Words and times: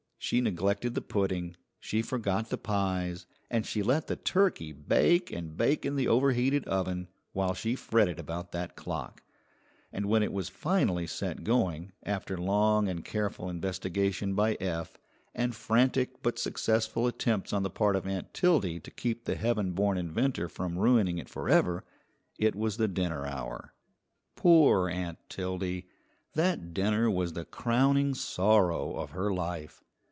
She 0.23 0.39
neglected 0.39 0.93
the 0.93 1.01
pudding, 1.01 1.55
she 1.79 2.03
forgot 2.03 2.49
the 2.51 2.57
pies, 2.57 3.25
and 3.49 3.65
she 3.65 3.81
let 3.81 4.05
the 4.05 4.15
turkey 4.15 4.71
bake 4.71 5.31
and 5.31 5.57
bake 5.57 5.83
in 5.83 5.95
the 5.95 6.07
overheated 6.07 6.63
oven 6.67 7.07
while 7.33 7.55
she 7.55 7.75
fretted 7.75 8.19
about 8.19 8.51
that 8.51 8.75
clock; 8.75 9.23
and 9.91 10.05
when 10.05 10.21
it 10.21 10.31
was 10.31 10.47
finally 10.47 11.07
set 11.07 11.43
going, 11.43 11.91
after 12.03 12.37
long 12.37 12.87
and 12.87 13.03
careful 13.03 13.49
investigation 13.49 14.35
by 14.35 14.53
Eph, 14.59 14.95
and 15.33 15.55
frantic 15.55 16.21
but 16.21 16.37
successful 16.37 17.07
attempts 17.07 17.51
on 17.51 17.63
the 17.63 17.71
part 17.71 17.95
of 17.95 18.05
Aunt 18.05 18.31
Tildy 18.31 18.79
to 18.81 18.91
keep 18.91 19.25
the 19.25 19.35
heaven 19.35 19.71
born 19.71 19.97
inventor 19.97 20.47
from 20.47 20.77
ruining 20.77 21.17
it 21.17 21.29
forever, 21.29 21.83
it 22.37 22.55
was 22.55 22.77
the 22.77 22.87
dinner 22.87 23.25
hour. 23.25 23.73
Poor 24.35 24.87
Aunt 24.87 25.17
Tildy! 25.29 25.87
That 26.35 26.75
dinner 26.75 27.09
was 27.09 27.33
the 27.33 27.43
crowning 27.43 28.13
sorrow 28.13 28.93
of 28.93 29.09
her 29.11 29.33
life. 29.33 29.83